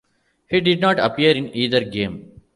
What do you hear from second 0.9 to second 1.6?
appear in